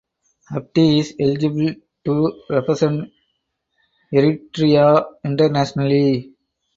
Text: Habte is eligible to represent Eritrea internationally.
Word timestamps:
Habte 0.51 0.81
is 0.97 1.13
eligible 1.19 1.75
to 2.05 2.33
represent 2.49 3.11
Eritrea 4.11 5.05
internationally. 5.23 6.33